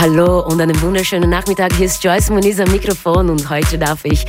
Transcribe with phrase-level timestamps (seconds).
[0.00, 1.74] Hallo und einen wunderschönen Nachmittag.
[1.74, 4.24] Hier ist Joyce Moniz am Mikrofon und heute darf ich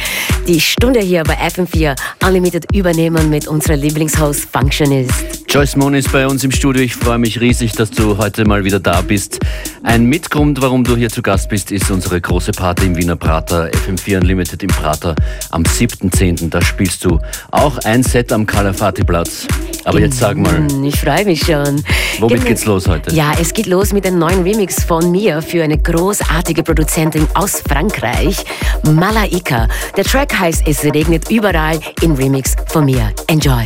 [0.45, 1.97] die Stunde hier bei FM4
[2.27, 5.40] Unlimited übernehmen mit unserer Lieblingshost Functionist.
[5.51, 6.81] Joyce Moniz bei uns im Studio.
[6.81, 9.37] Ich freue mich riesig, dass du heute mal wieder da bist.
[9.83, 13.69] Ein Mitgrund, warum du hier zu Gast bist, ist unsere große Party im Wiener Prater,
[13.85, 15.13] FM4 Unlimited im Prater
[15.49, 16.47] am 7.10.
[16.47, 17.19] Da spielst du
[17.51, 19.45] auch ein Set am Kalafati-Platz.
[19.83, 20.65] Aber jetzt sag mal.
[20.85, 21.83] Ich freue mich schon.
[22.19, 22.47] Womit genau.
[22.47, 23.13] geht's los heute?
[23.13, 27.61] Ja, es geht los mit einem neuen Remix von mir für eine großartige Produzentin aus
[27.67, 28.37] Frankreich,
[28.83, 29.67] Malaika.
[29.97, 33.11] Der Track heißt Es regnet überall in Remix von mir.
[33.27, 33.65] Enjoy!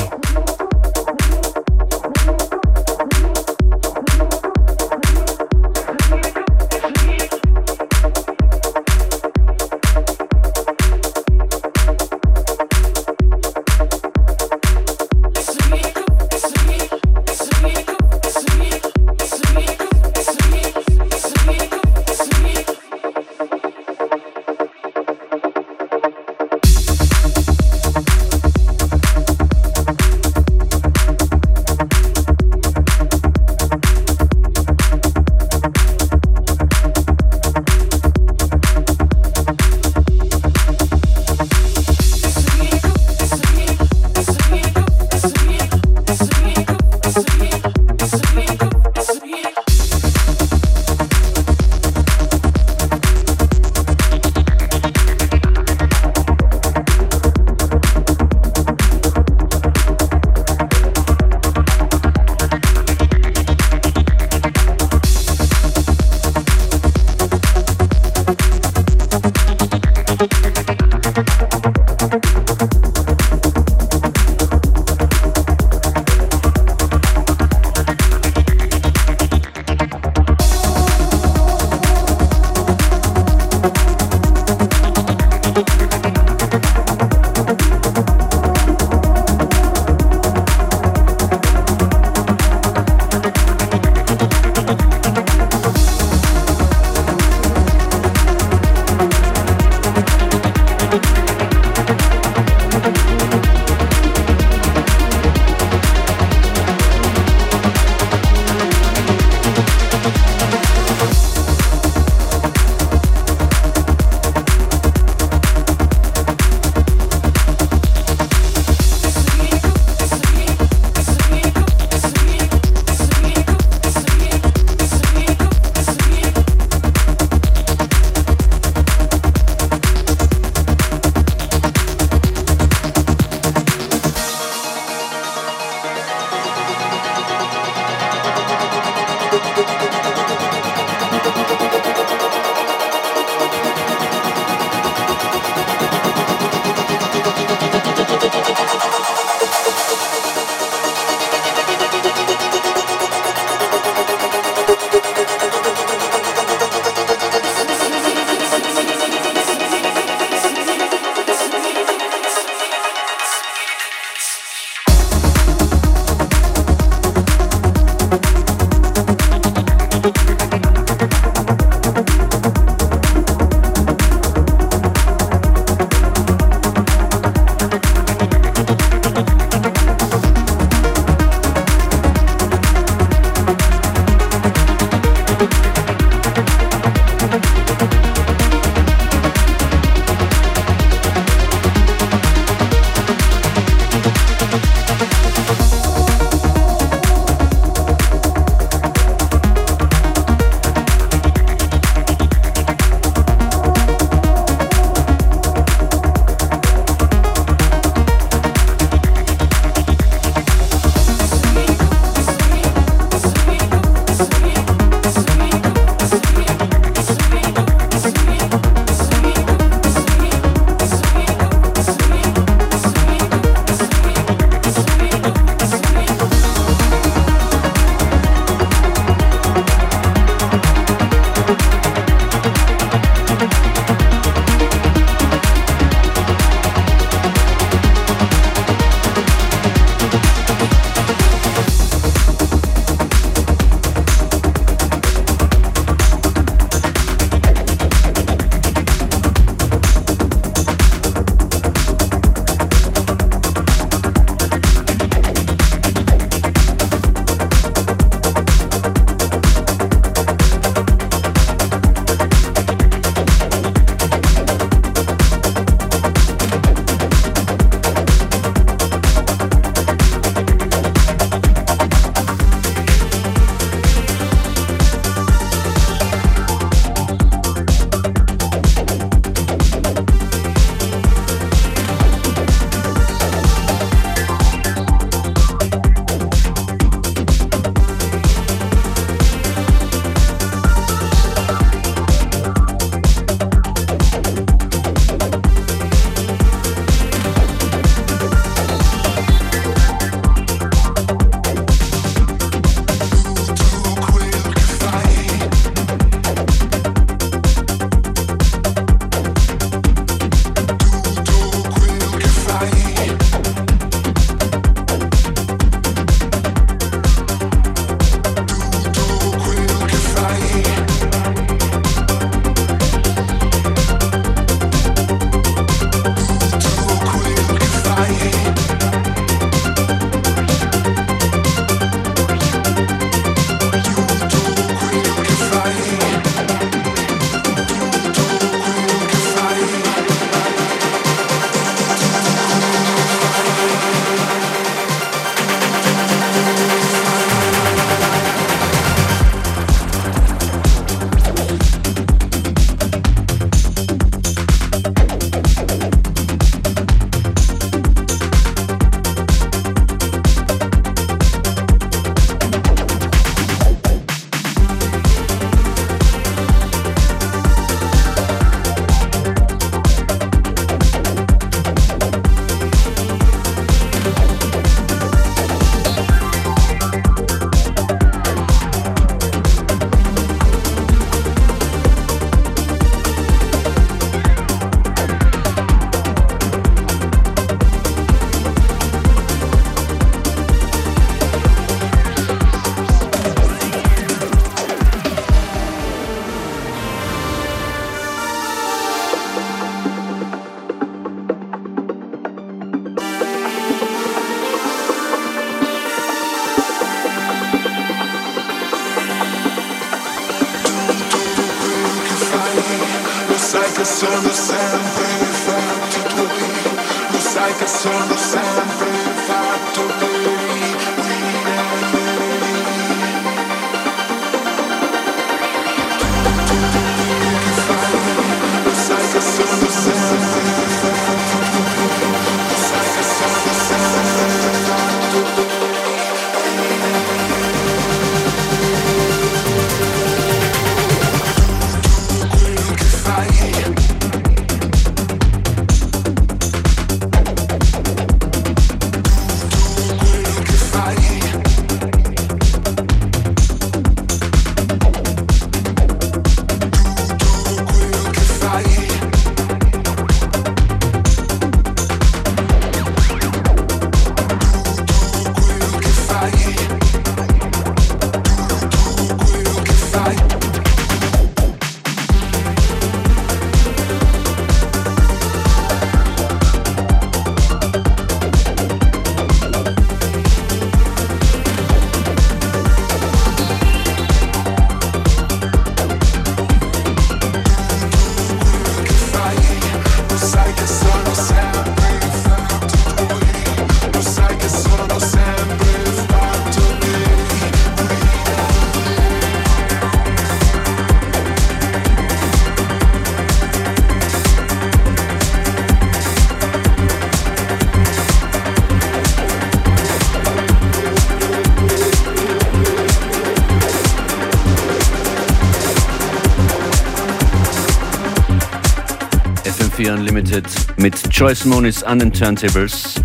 [520.15, 520.45] Unlimited
[520.77, 522.95] mit Joyce Moniz an den Turntables.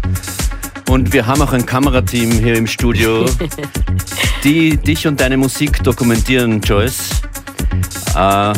[0.89, 3.27] Und wir haben auch ein Kamerateam hier im Studio,
[4.45, 7.11] die dich und deine Musik dokumentieren, Joyce.
[8.15, 8.53] Äh,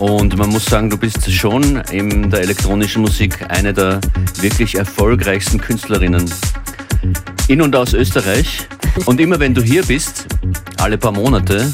[0.00, 4.00] und man muss sagen, du bist schon in der elektronischen Musik eine der
[4.40, 6.28] wirklich erfolgreichsten Künstlerinnen
[7.46, 8.66] in und aus Österreich.
[9.06, 10.26] Und immer wenn du hier bist,
[10.78, 11.70] alle paar Monate,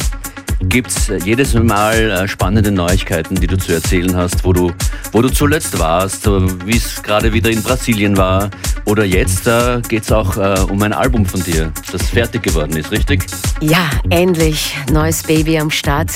[0.68, 4.70] gibt es jedes Mal äh, spannende Neuigkeiten, die du zu erzählen hast, wo du
[5.14, 8.50] wo du zuletzt warst, wie es gerade wieder in Brasilien war.
[8.84, 12.76] Oder jetzt äh, geht es auch äh, um ein Album von dir, das fertig geworden
[12.76, 13.24] ist, richtig?
[13.60, 14.76] Ja, endlich.
[14.92, 16.10] Neues Baby am Start.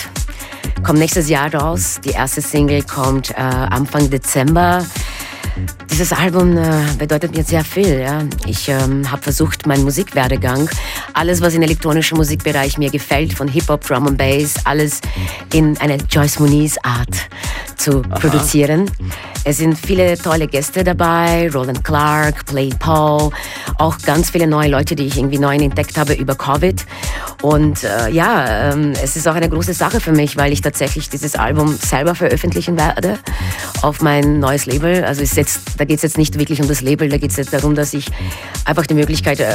[0.83, 2.01] Kommt nächstes Jahr raus.
[2.05, 4.85] Die erste Single kommt äh, Anfang Dezember.
[5.91, 8.01] Dieses Album äh, bedeutet mir sehr viel.
[8.01, 8.23] Ja.
[8.47, 10.69] Ich ähm, habe versucht, meinen Musikwerdegang,
[11.15, 15.01] alles, was im elektronischen Musikbereich mir gefällt, von Hip-Hop, Drum and Bass, alles
[15.53, 17.17] in einer Joyce Moniz-Art
[17.77, 18.19] zu Aha.
[18.19, 18.91] produzieren.
[19.45, 23.31] Es sind viele tolle Gäste dabei, Roland Clark, Play Paul,
[23.79, 26.85] auch ganz viele neue Leute, die ich irgendwie neu entdeckt habe über Covid.
[27.43, 31.09] Und äh, ja, ähm, es ist auch eine große Sache für mich, weil ich tatsächlich
[31.09, 33.19] dieses Album selber veröffentlichen werde
[33.83, 35.05] auf mein neues Label.
[35.05, 37.37] Also ist jetzt, da geht es jetzt nicht wirklich um das Label, da geht es
[37.37, 38.07] jetzt darum, dass ich
[38.65, 39.49] einfach die Möglichkeit äh,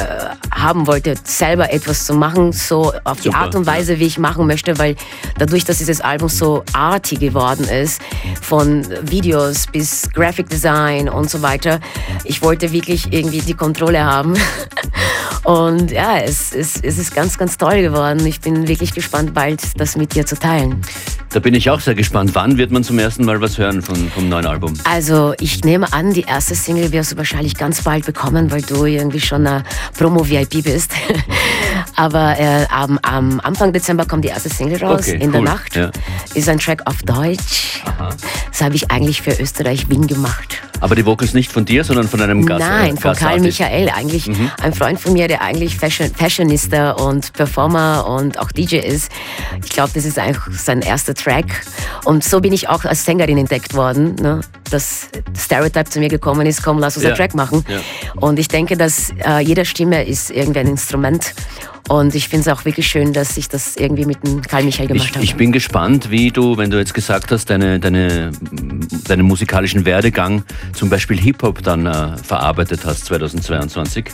[0.52, 4.18] haben wollte, selber etwas zu machen, so auf die Super, Art und Weise, wie ich
[4.18, 4.96] machen möchte, weil
[5.38, 8.02] dadurch, dass dieses Album so arty geworden ist,
[8.42, 11.80] von Videos bis Graphic Design und so weiter.
[12.24, 14.36] Ich wollte wirklich irgendwie die Kontrolle haben.
[15.44, 18.26] Und ja, es, es, es ist ganz, ganz toll geworden.
[18.26, 20.82] Ich bin wirklich gespannt, bald das mit dir zu teilen.
[21.32, 22.32] Da bin ich auch sehr gespannt.
[22.34, 24.74] Wann wird man zum ersten Mal was hören von, vom neuen Album?
[24.86, 28.86] Also ich nehme an, die erste Single wirst du wahrscheinlich ganz bald bekommen, weil du
[28.86, 29.64] irgendwie schon eine
[29.98, 30.92] Promo-VIP bist.
[31.96, 35.32] Aber äh, am, am, Anfang Dezember kommt die erste Single raus, okay, in cool.
[35.32, 35.76] der Nacht.
[35.76, 35.92] Ja.
[36.34, 37.82] Ist ein Track auf Deutsch.
[37.86, 38.10] Aha.
[38.52, 40.62] Das habe ich eigentlich für Österreich Wien gemacht.
[40.84, 42.60] Aber die Vocals nicht von dir, sondern von einem Gast?
[42.60, 43.90] Nein, von Karl Michael.
[43.90, 44.52] Eigentlich mhm.
[44.62, 49.10] ein Freund von mir, der eigentlich Fashion, Fashionista und Performer und auch DJ ist.
[49.64, 51.46] Ich glaube, das ist einfach sein erster Track.
[52.04, 54.16] Und so bin ich auch als Sängerin entdeckt worden.
[54.16, 54.42] Ne?
[54.72, 55.08] Dass
[55.40, 57.12] Stereotype zu mir gekommen ist, komm, lass uns ja.
[57.12, 57.64] einen Track machen.
[57.70, 57.80] Ja.
[58.16, 61.34] Und ich denke, dass äh, jede Stimme ist irgendwie ein Instrument.
[61.90, 64.88] Und ich finde es auch wirklich schön, dass ich das irgendwie mit dem Karl Michael
[64.88, 65.26] gemacht ich, habe.
[65.26, 68.32] Ich bin gespannt, wie du, wenn du jetzt gesagt hast, deine, deine,
[69.08, 74.06] deinen musikalischen Werdegang, zum Beispiel Hip-Hop, dann äh, verarbeitet hast 2022.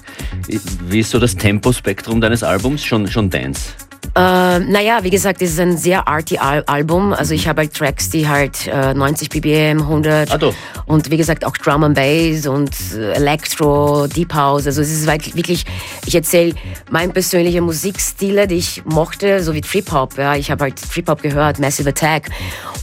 [0.87, 2.83] Wie ist so das Tempospektrum deines Albums?
[2.83, 3.73] Schon, schon Dance?
[4.15, 7.13] Äh, naja, wie gesagt, es ist ein sehr arty Al Album.
[7.13, 10.51] Also ich habe halt Tracks, die halt äh, 90 BPM, 100 ah,
[10.87, 14.65] und wie gesagt auch Drum and Bass und äh, Electro, Deep House.
[14.65, 15.65] Also es ist halt wirklich,
[16.05, 16.55] ich erzähle
[16.89, 20.17] meine persönliche Musikstile, die ich mochte, so wie Trip Hop.
[20.17, 22.29] Ja, ich habe halt Trip Hop gehört, Massive Attack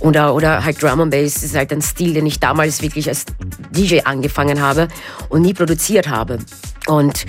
[0.01, 1.43] oder oder halt Drum and Bass.
[1.43, 3.25] Ist halt ein Stil, den ich damals wirklich als
[3.71, 4.89] DJ angefangen habe
[5.29, 6.39] und nie produziert habe.
[6.87, 7.27] Und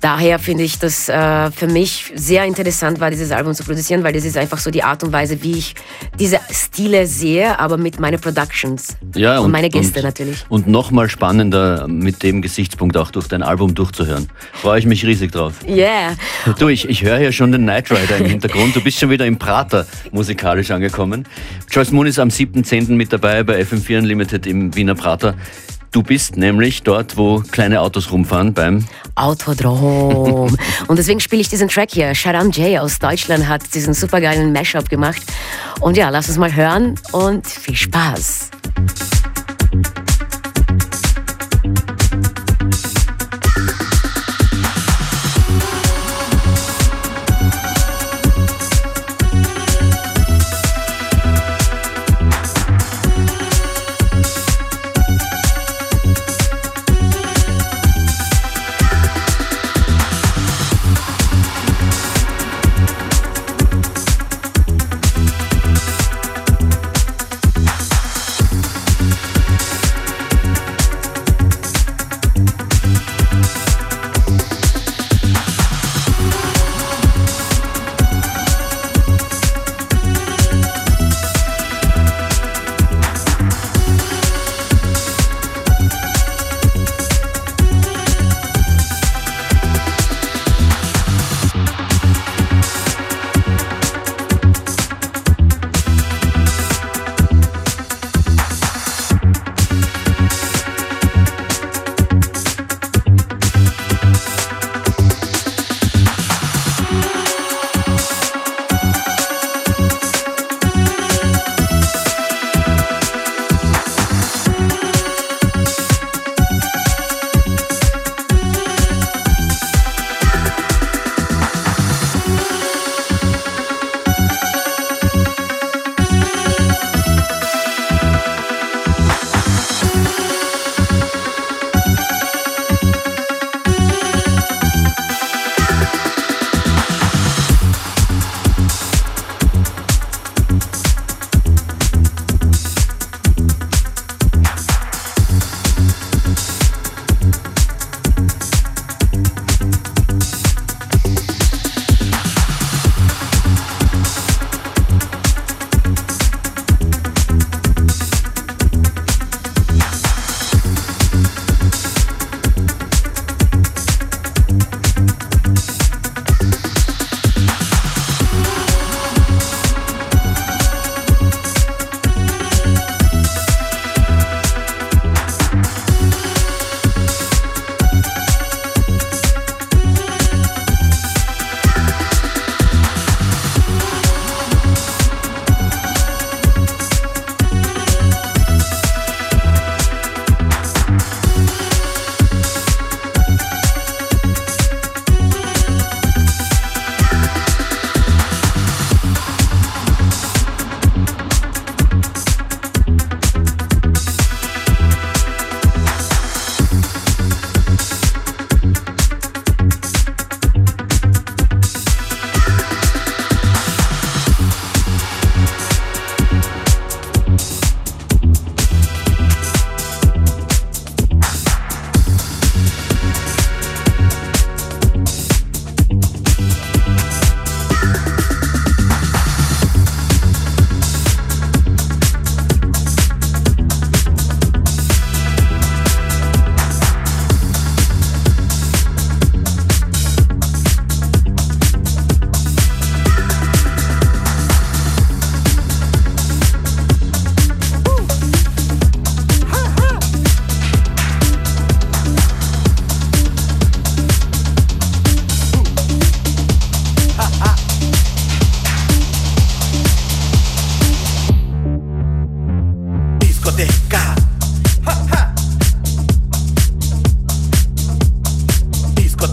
[0.00, 4.12] daher finde ich das äh, für mich sehr interessant war, dieses Album zu produzieren, weil
[4.12, 5.74] das ist einfach so die Art und Weise, wie ich
[6.18, 8.96] diese Stile sehe, aber mit meinen Productions.
[9.14, 10.44] Ja, und, und meine Gäste und, natürlich.
[10.48, 14.28] Und nochmal spannender mit dem Gesichtspunkt auch durch dein Album durchzuhören.
[14.52, 15.54] Freue ich mich riesig drauf.
[15.66, 16.16] Yeah.
[16.58, 18.76] Du, ich, ich höre ja schon den Knight Rider im Hintergrund.
[18.76, 21.26] Du bist schon wieder im Prater musikalisch angekommen.
[21.70, 22.92] Joyce Moon ist am 7.10.
[22.92, 25.34] mit dabei bei FM4 Unlimited im Wiener Prater.
[25.94, 28.84] Du bist nämlich dort, wo kleine Autos rumfahren beim
[29.14, 30.58] Autodrom.
[30.88, 32.12] und deswegen spiele ich diesen Track hier.
[32.16, 35.22] Sharam J aus Deutschland hat diesen supergeilen Mashup gemacht.
[35.78, 38.50] Und ja, lass uns mal hören und viel Spaß.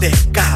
[0.02, 0.51] de descarga.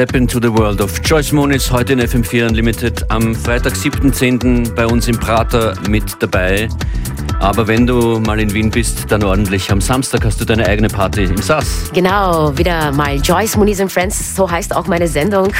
[0.00, 4.74] Step into the World of Joyce Moon ist heute in FM4 Unlimited am Freitag, 7.10.
[4.74, 6.70] bei uns im Prater mit dabei.
[7.38, 9.70] Aber wenn du mal in Wien bist, dann ordentlich.
[9.70, 11.90] Am Samstag hast du deine eigene Party im SAS.
[11.92, 15.52] Genau, wieder mal Joyce Muniz and Friends, so heißt auch meine Sendung.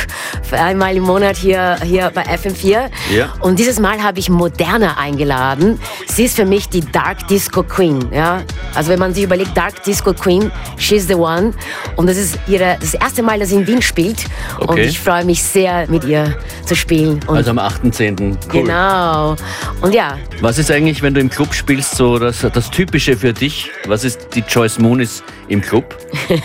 [0.53, 2.91] Einmal im Monat hier, hier bei FM4.
[3.15, 3.33] Ja.
[3.41, 5.79] Und dieses Mal habe ich Moderna eingeladen.
[6.07, 8.09] Sie ist für mich die Dark Disco Queen.
[8.13, 8.43] Ja?
[8.75, 11.53] Also wenn man sich überlegt, Dark Disco Queen, she's the one.
[11.97, 14.25] Und das ist ihre, das erste Mal, dass sie in Wien spielt.
[14.59, 14.69] Okay.
[14.69, 17.21] Und ich freue mich sehr, mit ihr zu spielen.
[17.27, 18.21] Und Also am 8.10.
[18.21, 18.63] Cool.
[18.63, 19.37] Genau.
[19.81, 23.33] Und ja, Was ist eigentlich, wenn du im Club spielst, so das, das Typische für
[23.33, 23.71] dich?
[23.87, 25.97] Was ist die Joyce Moonis im Club?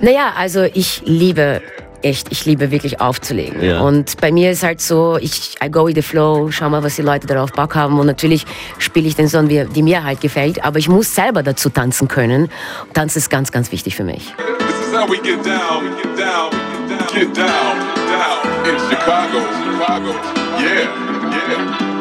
[0.00, 1.62] Naja, also ich liebe
[2.04, 3.62] echt, ich liebe wirklich aufzulegen.
[3.62, 3.80] Ja.
[3.80, 6.96] Und bei mir ist halt so, ich I go with the flow, schau mal, was
[6.96, 7.98] die Leute darauf Bock haben.
[7.98, 8.44] Und natürlich
[8.78, 10.62] spiele ich den Song, wie, die mir halt gefällt.
[10.64, 12.50] Aber ich muss selber dazu tanzen können.
[12.92, 14.32] Tanzen ist ganz, ganz wichtig für mich.
[14.36, 16.50] This is how we get down, we get down,
[17.14, 20.10] get down, down in Chicago, Chicago.
[20.60, 20.88] Yeah,
[21.48, 21.94] yeah.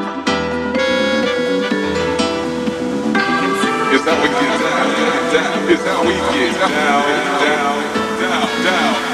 [3.93, 4.87] It's how we get down,
[5.33, 5.69] down.
[5.69, 7.03] It's how we get down, down,
[7.39, 7.77] down,
[8.19, 9.12] down, down,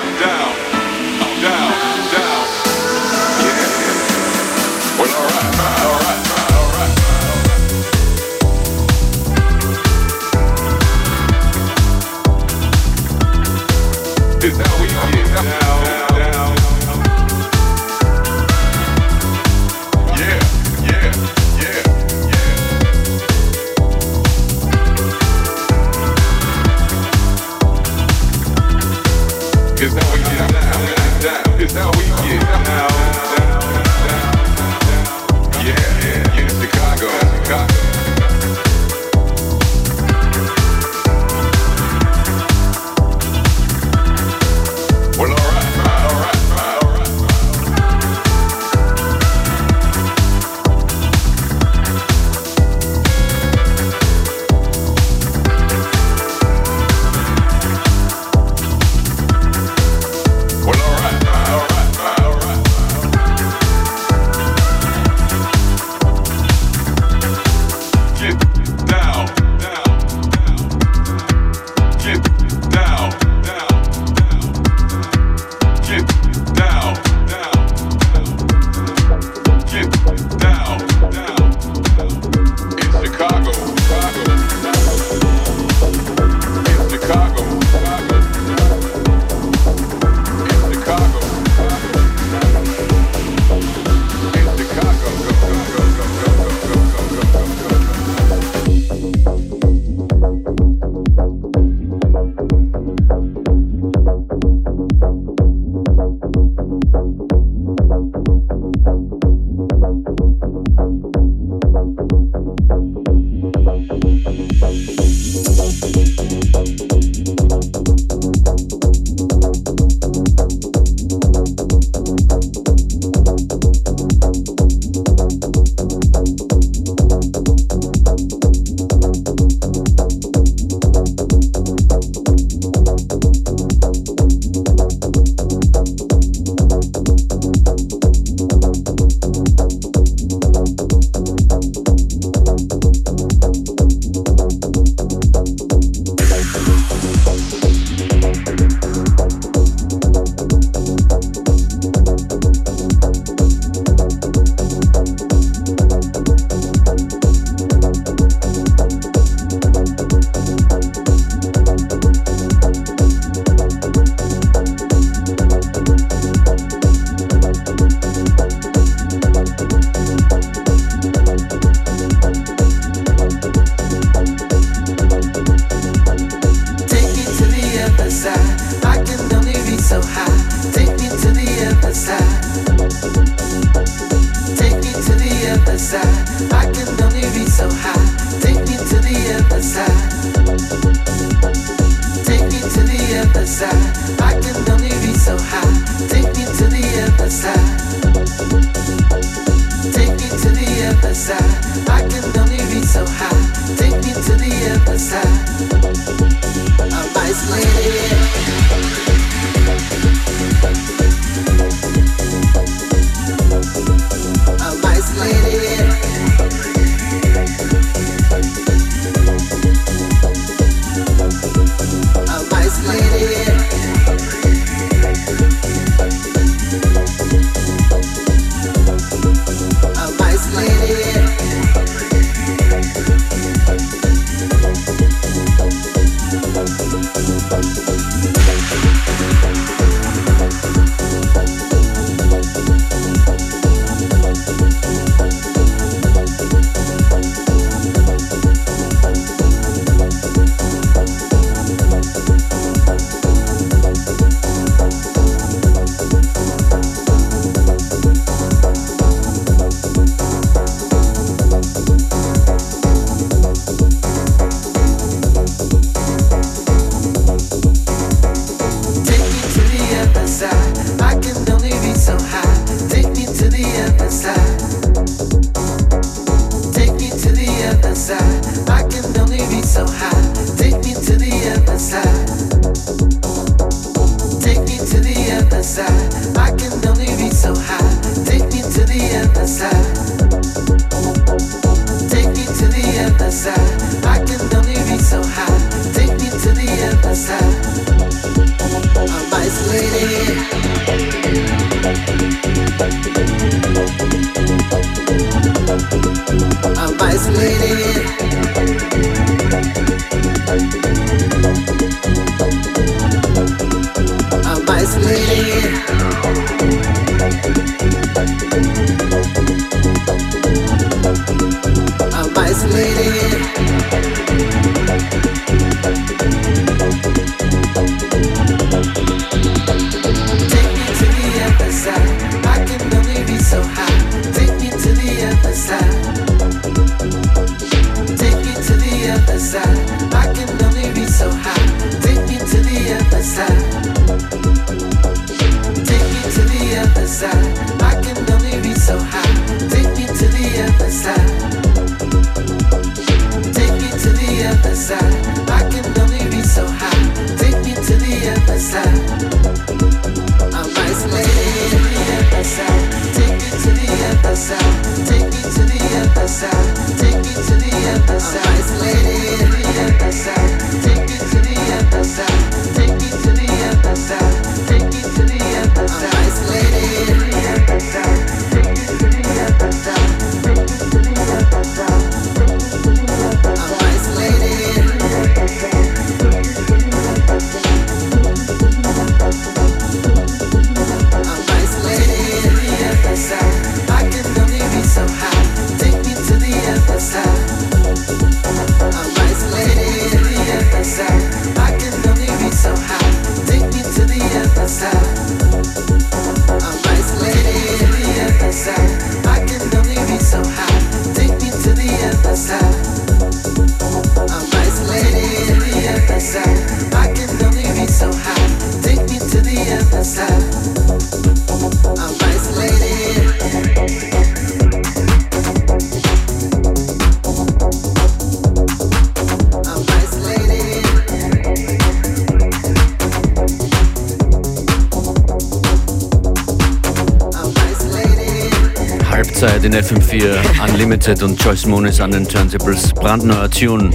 [439.69, 440.36] in FM4
[440.67, 442.91] Unlimited und Joyce Moonis an den Turntables.
[442.93, 443.91] Brandneuer Tune.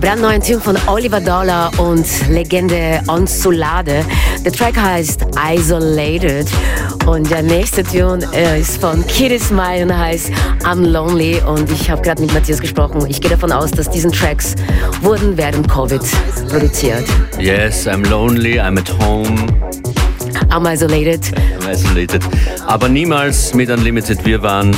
[0.00, 4.04] Brandneuer Tune von Oliver Dollar und Legende Onsulade.
[4.44, 6.48] Der Track heißt Isolated
[7.06, 10.30] und der nächste Tune äh, ist von Kitty Smile und heißt
[10.64, 13.04] I'm Lonely und ich habe gerade mit Matthias gesprochen.
[13.08, 14.56] Ich gehe davon aus, dass diesen Tracks
[15.02, 16.02] wurden während Covid
[16.48, 17.04] produziert.
[17.38, 19.46] Yes, I'm lonely, I'm at home.
[20.50, 21.20] I'm isolated.
[21.60, 22.22] I'm isolated.
[22.66, 24.24] Aber niemals mit Unlimited.
[24.24, 24.76] Wir waren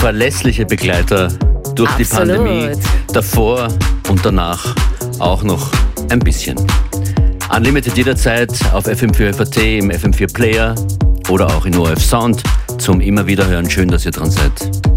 [0.00, 1.28] verlässliche Begleiter
[1.74, 1.98] durch Absolut.
[1.98, 2.70] die Pandemie,
[3.12, 3.68] davor
[4.08, 4.74] und danach
[5.18, 5.70] auch noch
[6.08, 6.56] ein bisschen.
[7.54, 10.74] Unlimited jederzeit auf FM4 FAT, im FM4 Player
[11.28, 12.42] oder auch in OF Sound
[12.78, 13.68] zum immer wieder hören.
[13.68, 14.89] Schön, dass ihr dran seid.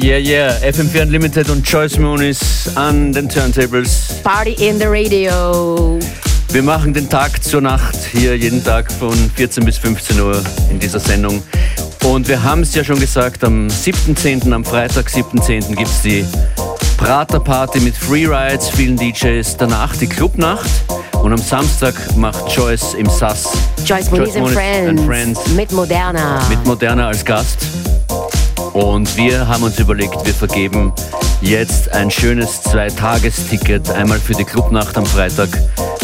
[0.00, 0.70] Yeah, yeah, yeah.
[0.70, 4.20] FM4 Unlimited und Joyce Moon ist an den Turntables.
[4.22, 5.98] Party in the Radio.
[6.52, 10.40] Wir machen den Tag zur Nacht hier jeden Tag von 14 bis 15 Uhr
[10.70, 11.42] in dieser Sendung.
[12.04, 15.74] Und wir haben es ja schon gesagt, am 7.10., am Freitag 7.10.
[15.74, 16.24] gibt es die
[16.96, 20.70] Prater Party mit Freerides, vielen DJs, danach die Clubnacht.
[21.22, 23.50] Und am Samstag macht Joyce im SAS.
[23.84, 25.40] Joyce Moniz and, and Friends.
[25.56, 26.46] Mit Moderna.
[26.48, 27.77] Mit Moderna als Gast.
[28.78, 30.92] Und wir haben uns überlegt, wir vergeben
[31.40, 33.90] jetzt ein schönes Zweitagesticket.
[33.90, 35.48] Einmal für die Clubnacht am Freitag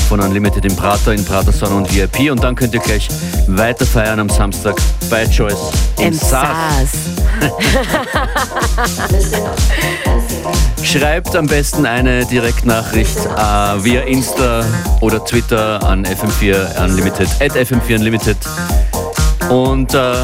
[0.08, 2.32] von Unlimited im Prater, in Prater Sonne und VIP.
[2.32, 3.08] Und dann könnt ihr gleich
[3.46, 4.74] weiter feiern am Samstag
[5.08, 6.88] bei Choice im, Im Saas.
[10.82, 14.64] Schreibt am besten eine Direktnachricht äh, via Insta
[15.00, 18.36] oder Twitter an FM4 Unlimited, at FM4 Unlimited
[19.50, 20.14] und äh,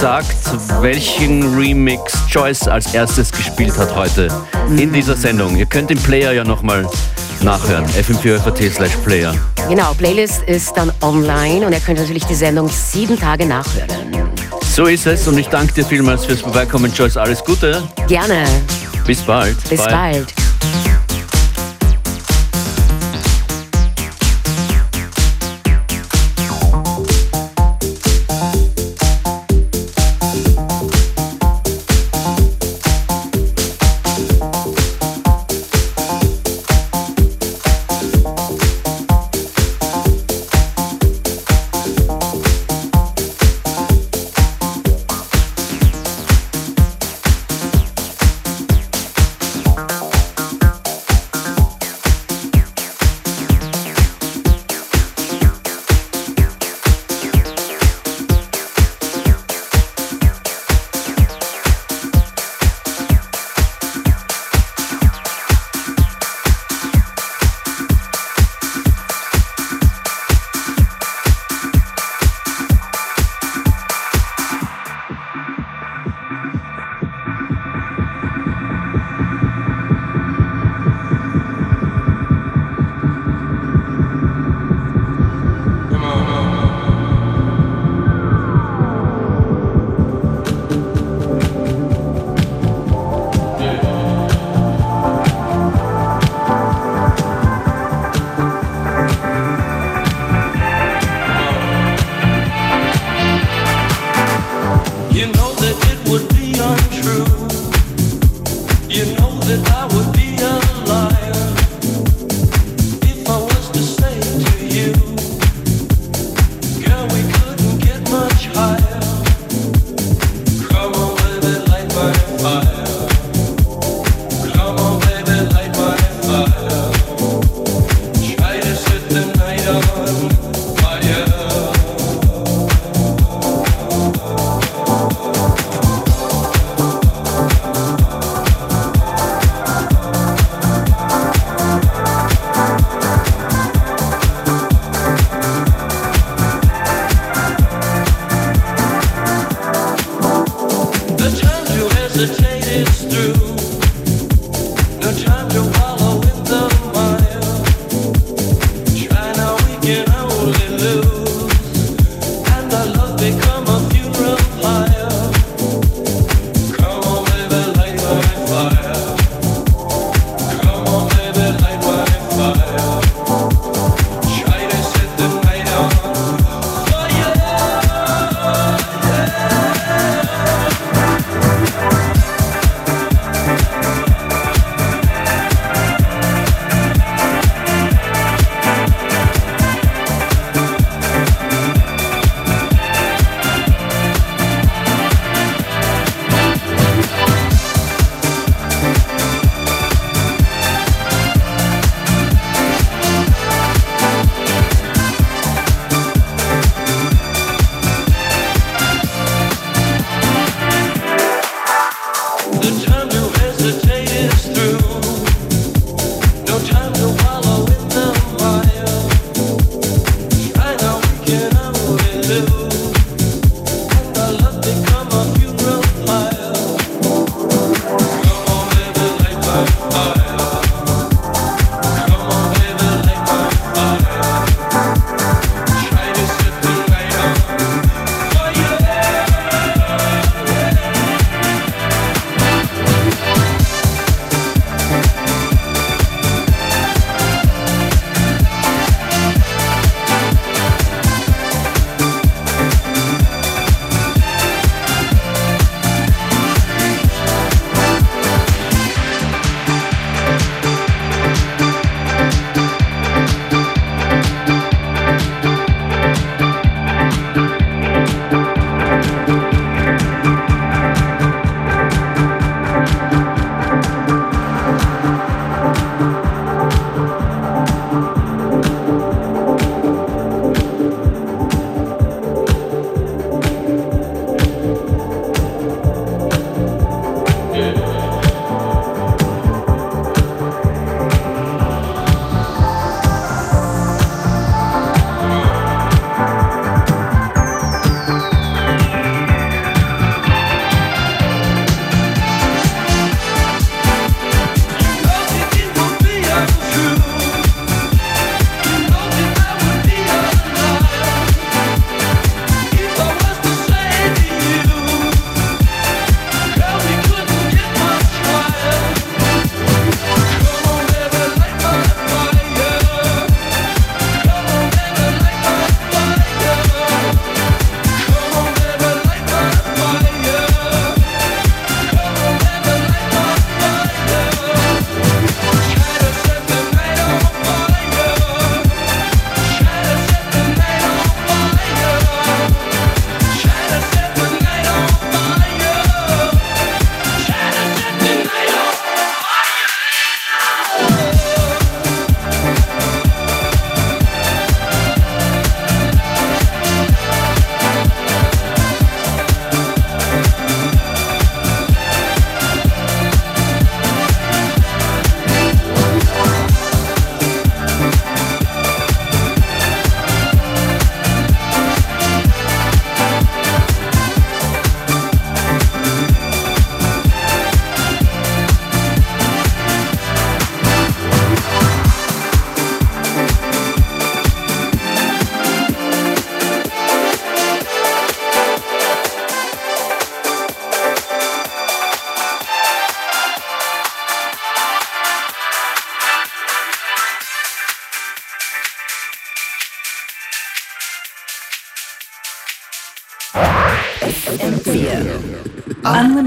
[0.00, 0.36] sagt,
[0.80, 4.28] welchen Remix Joyce als erstes gespielt hat heute
[4.76, 5.56] in dieser Sendung.
[5.56, 6.86] Ihr könnt den Player ja nochmal
[7.42, 7.84] nachhören.
[7.86, 9.34] fm4.at slash player.
[9.68, 13.88] Genau, Playlist ist dann online und ihr könnt natürlich die Sendung sieben Tage nachhören.
[14.74, 17.16] So ist es und ich danke dir vielmals fürs Vorbeikommen, Joyce.
[17.16, 17.82] Alles Gute.
[18.08, 18.44] Gerne.
[19.06, 19.56] Bis bald.
[19.68, 19.92] Bis Bye.
[19.92, 20.45] bald.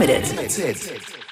[0.01, 0.29] Unlimited.
[0.29, 1.28] Rumba